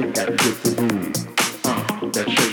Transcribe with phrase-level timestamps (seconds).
[0.00, 1.12] break that shit for me.
[1.64, 2.45] Uh, that.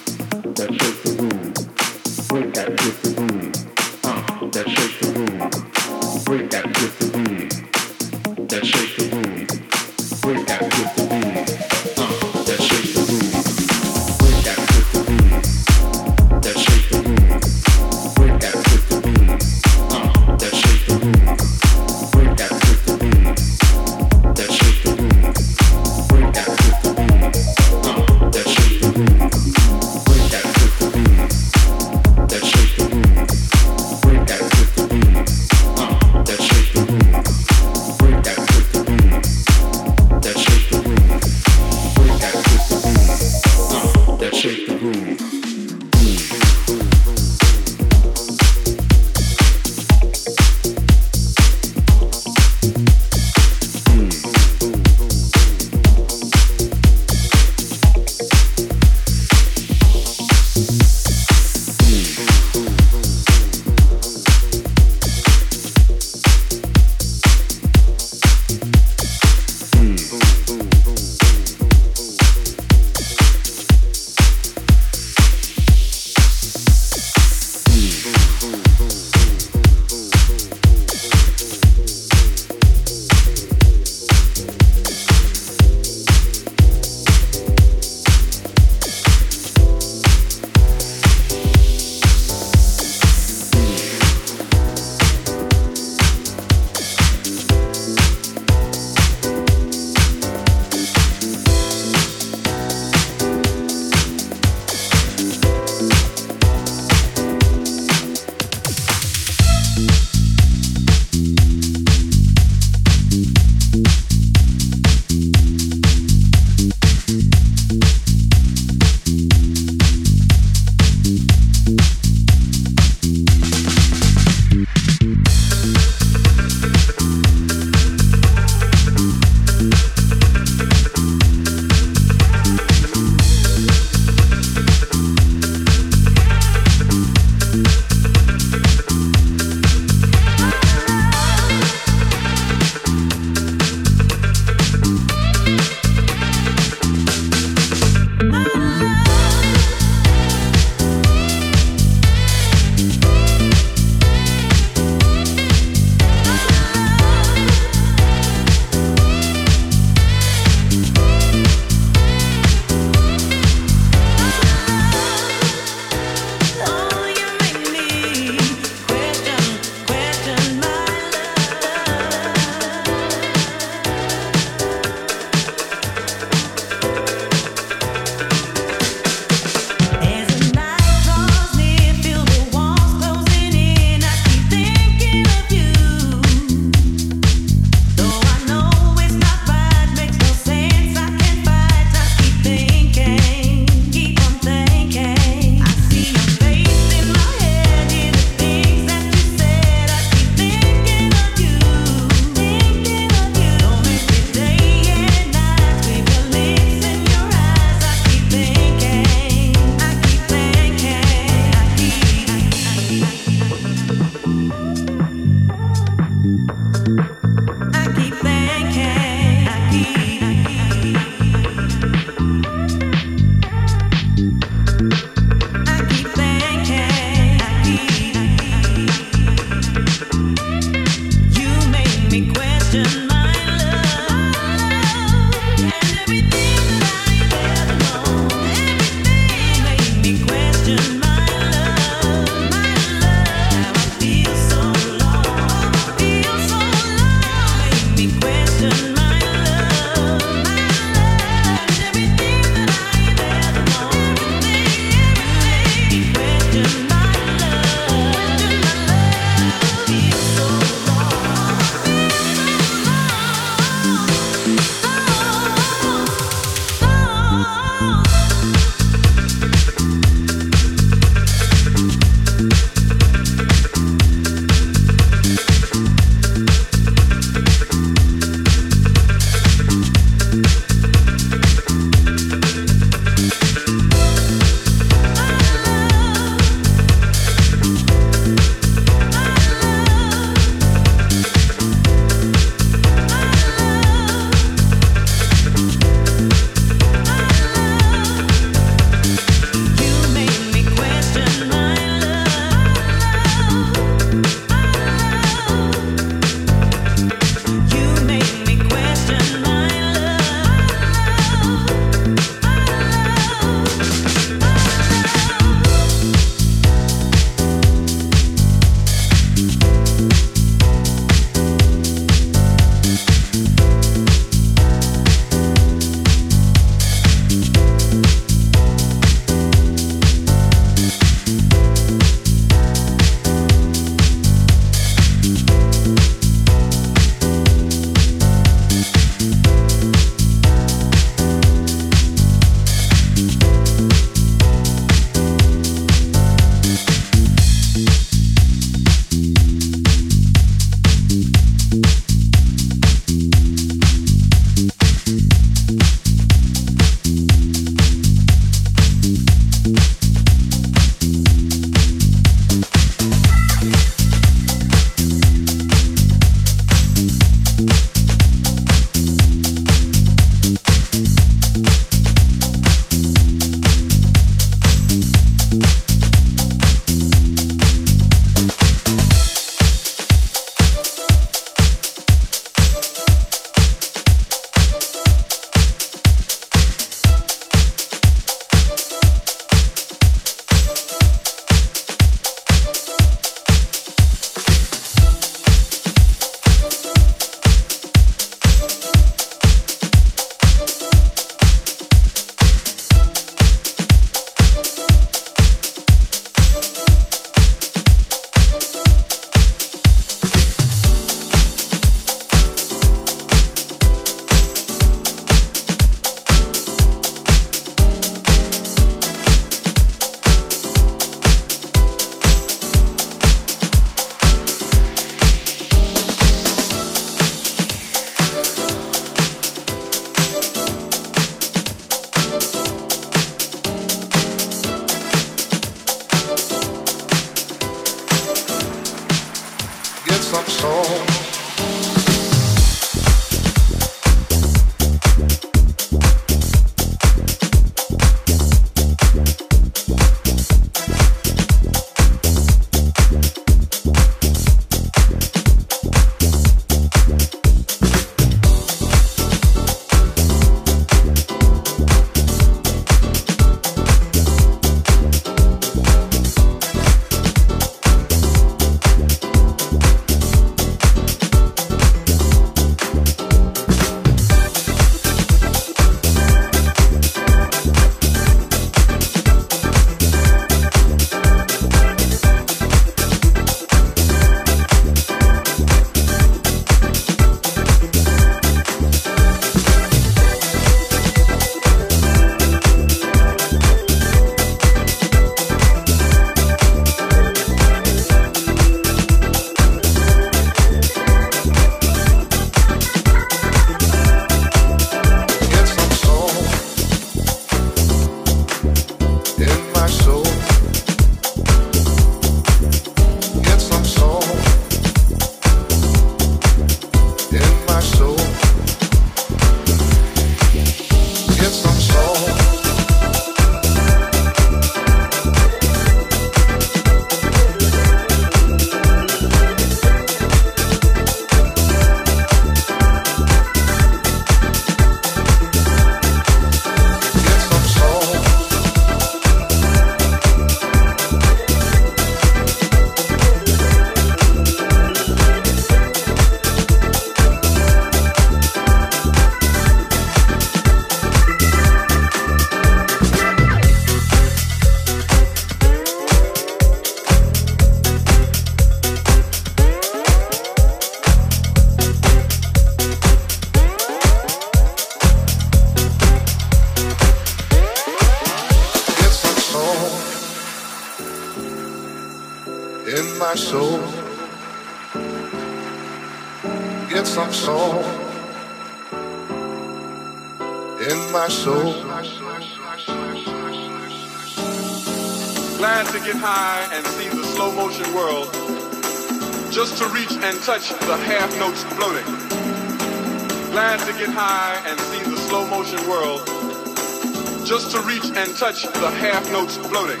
[598.56, 600.00] Touch the half notes floating.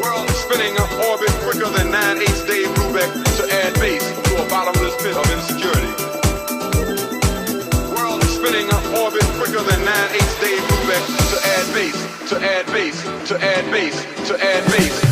[0.00, 4.96] World spinning orbit quicker than 9 8 Dave Brubeck to add base to a bottomless
[5.02, 5.92] pit of insecurity.
[7.94, 13.02] World spinning orbit quicker than 9 8 Dave Brubeck to add base, to add base,
[13.28, 15.11] to add base, to add base.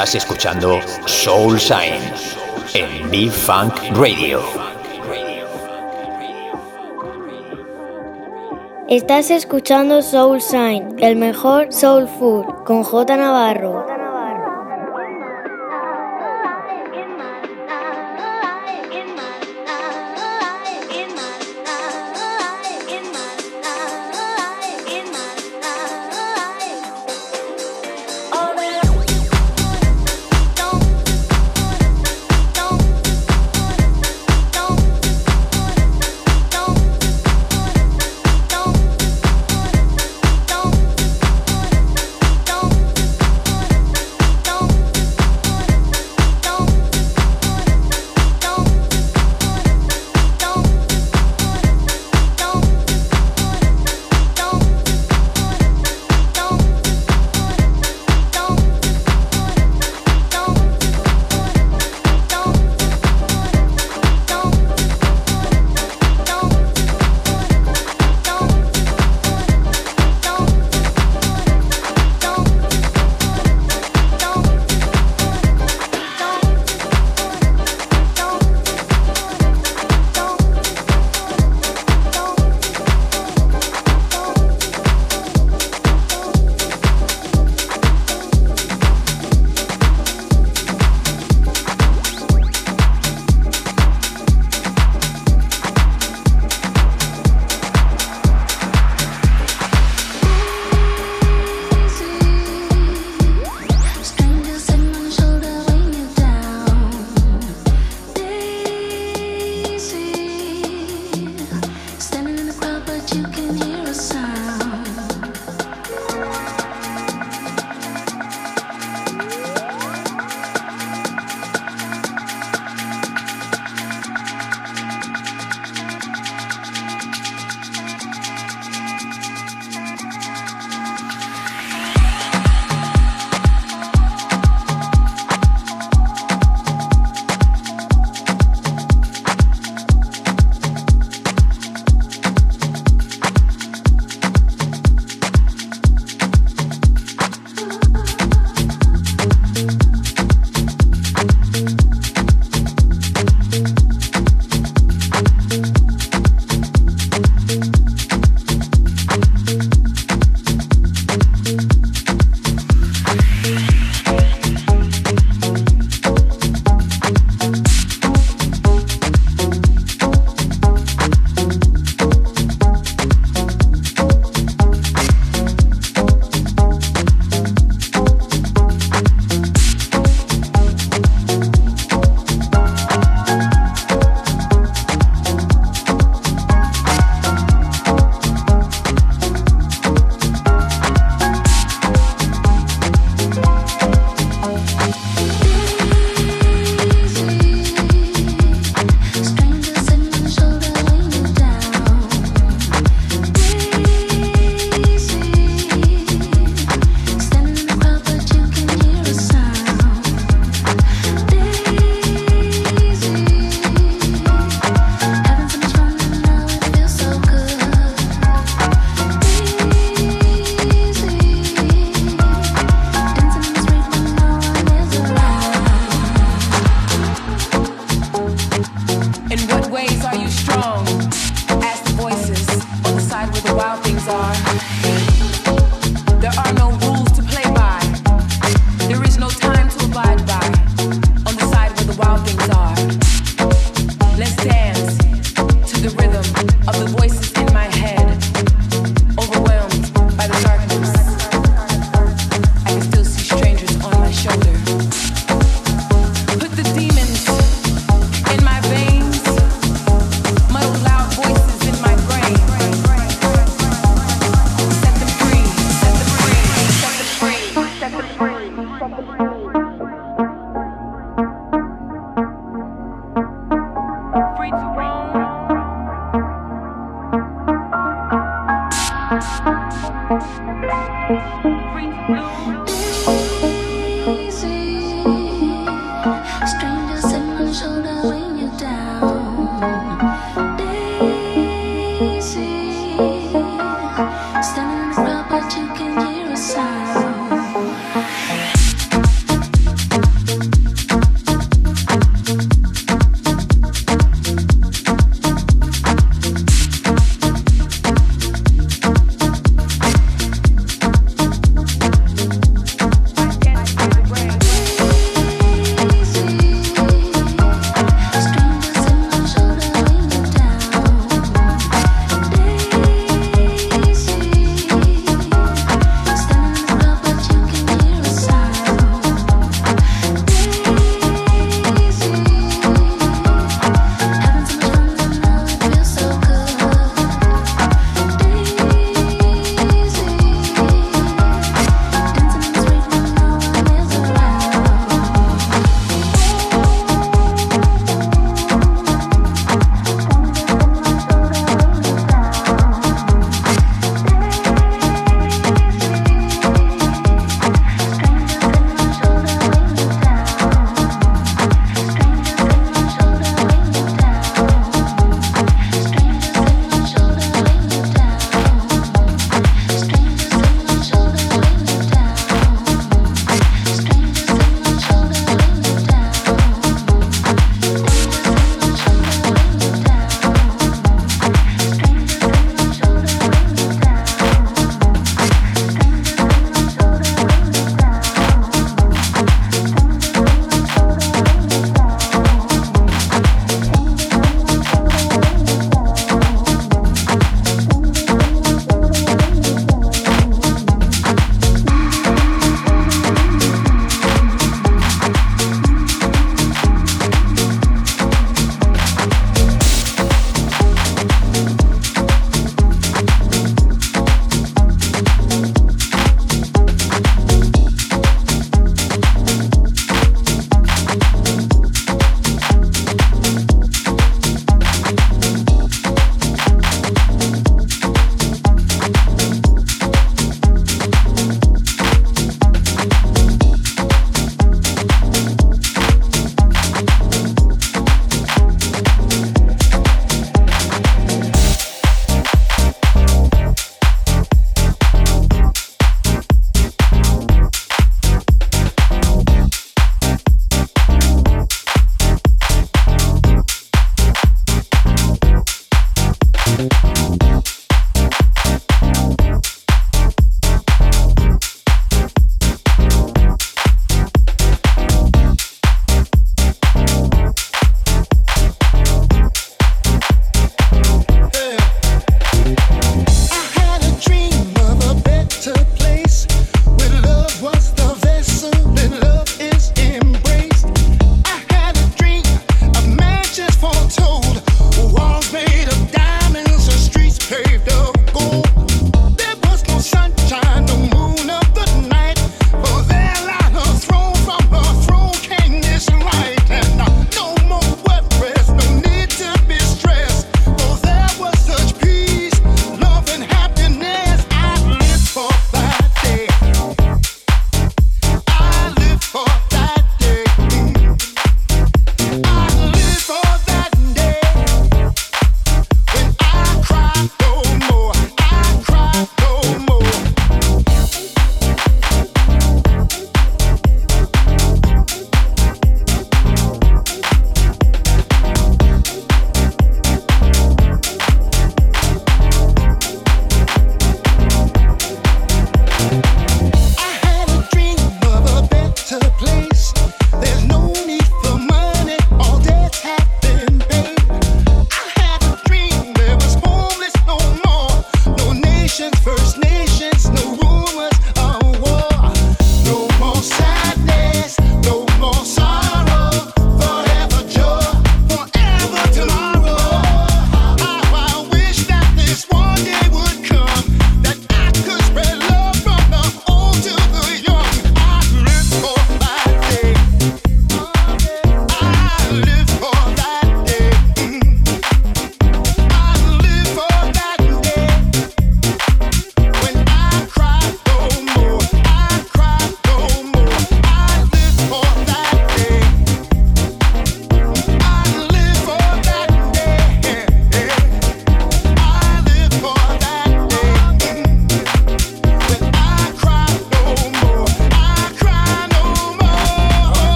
[0.00, 2.00] Estás escuchando Soul Shine
[2.72, 4.40] en B-Funk Radio.
[8.88, 13.89] Estás escuchando Soul Shine, el mejor soul food, con J Navarro.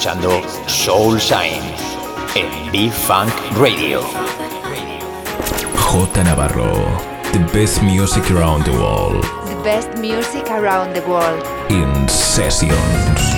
[0.00, 1.60] Escuchando Soul Shine
[2.34, 4.00] en B-Funk Radio.
[5.76, 6.72] J Navarro,
[7.32, 9.22] the best music around the world.
[9.46, 11.44] The best music around the world.
[11.68, 13.29] In sessions.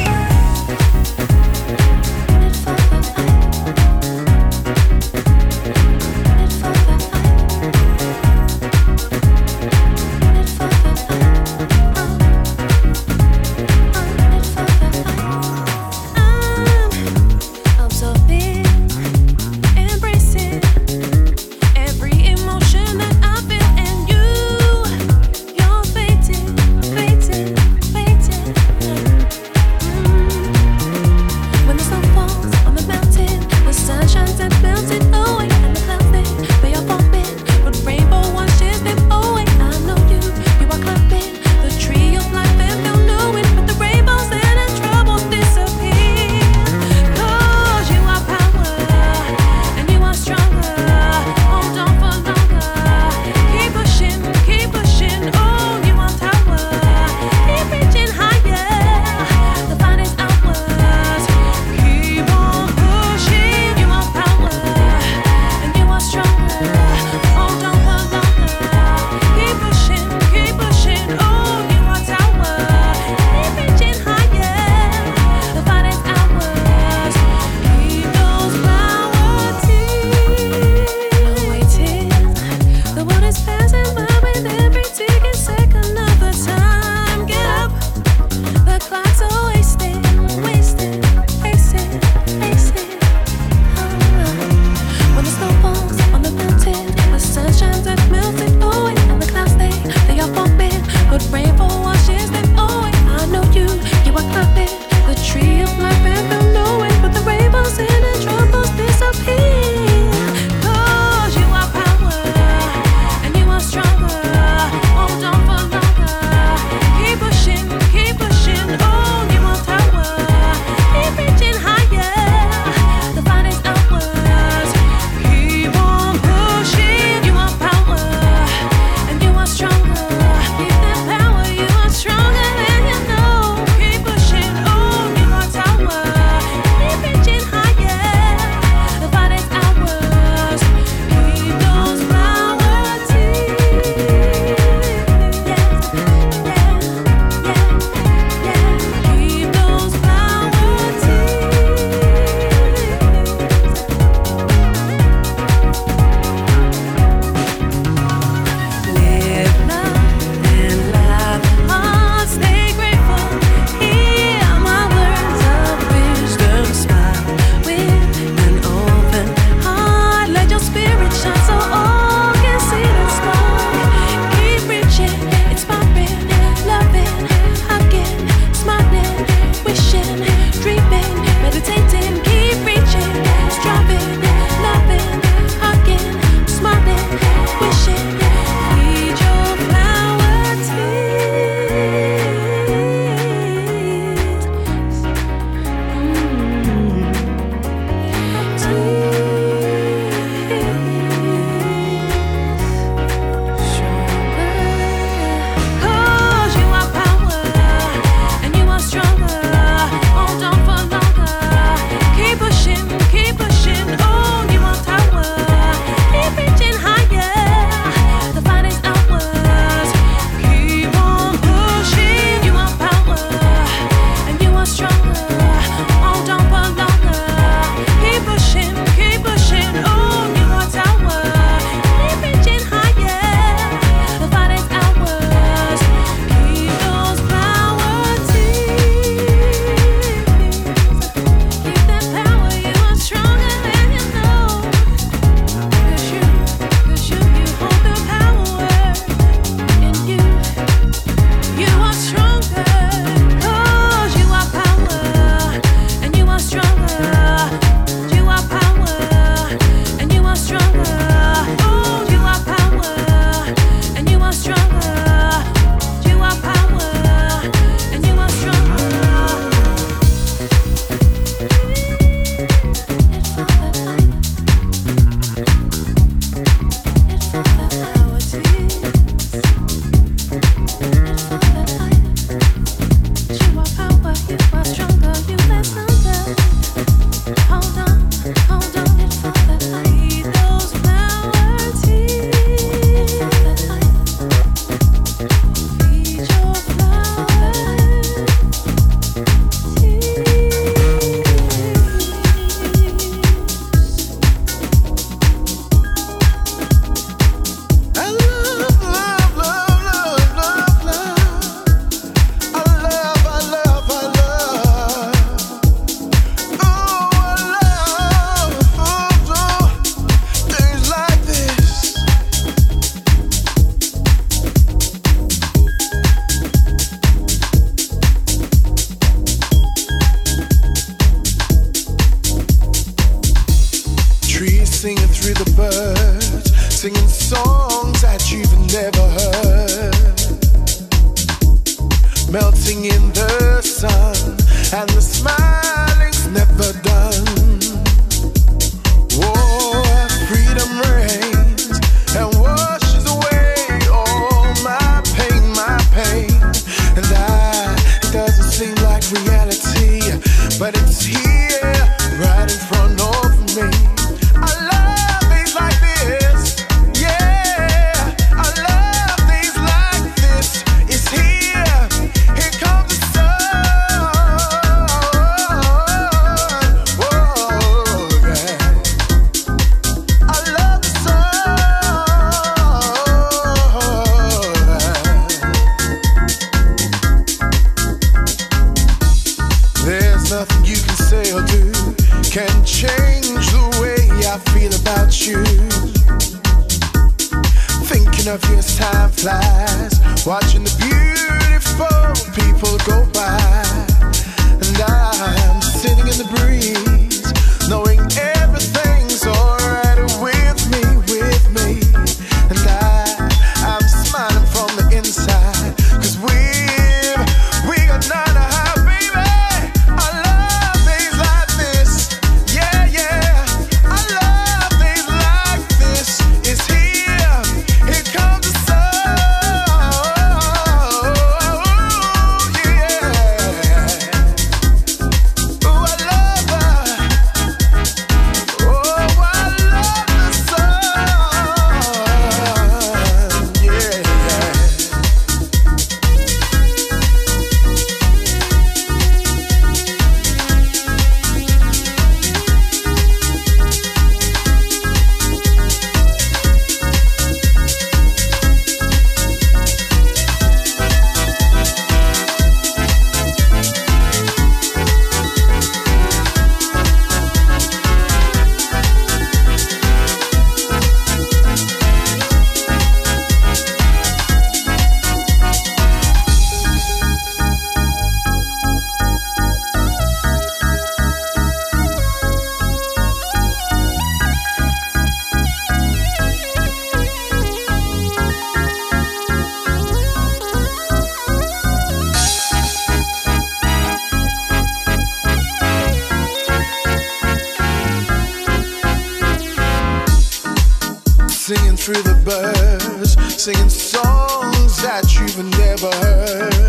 [501.82, 506.62] through the birds, singing songs that you've never heard.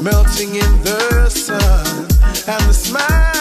[0.00, 2.06] Melting in the sun
[2.46, 3.33] and the smile.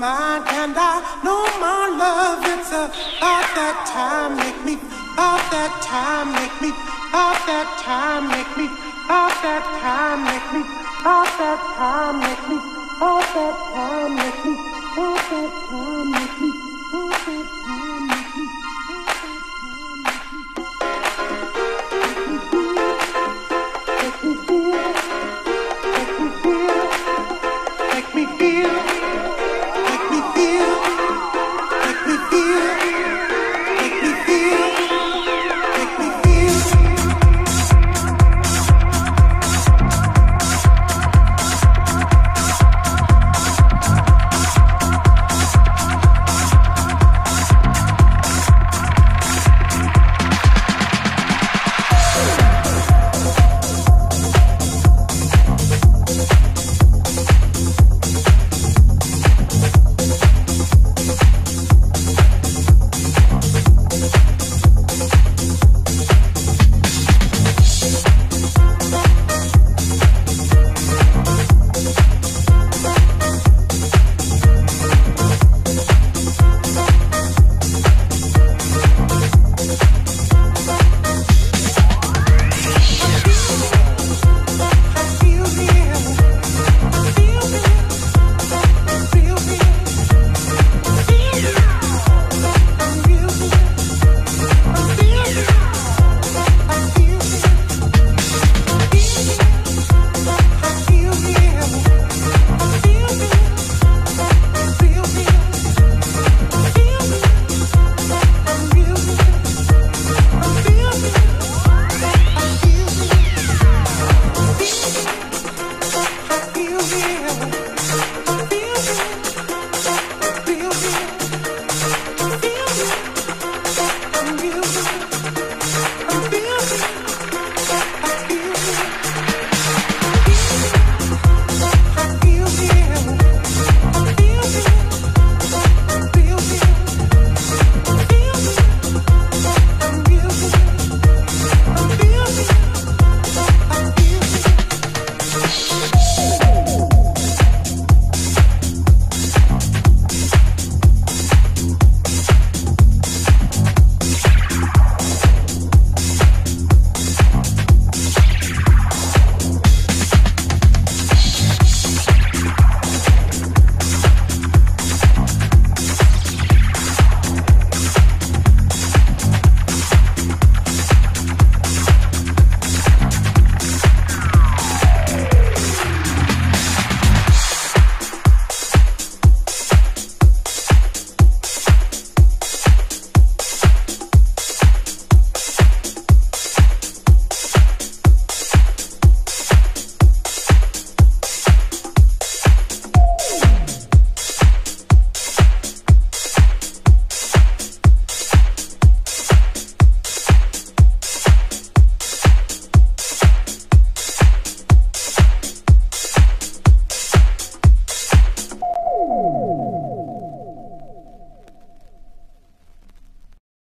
[0.00, 0.42] Mine?
[0.48, 2.40] Can I know my love?
[2.48, 4.32] It's about that time.
[4.40, 4.74] Make me,
[5.12, 6.32] about that time.
[6.32, 6.72] Make me,
[7.12, 8.32] about that time.
[8.32, 8.66] Make me,
[9.04, 10.24] about that time.
[10.24, 10.64] Make me,
[11.04, 12.16] about that time.
[12.24, 12.56] Make me,
[12.96, 13.59] about that